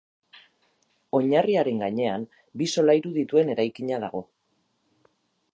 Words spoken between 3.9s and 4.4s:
dago.